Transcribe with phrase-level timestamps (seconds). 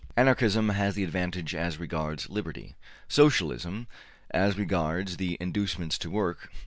[0.17, 2.75] Anarchism has the advantage as regards liberty,
[3.07, 3.85] Socialism
[4.31, 6.49] as regards the inducements to work.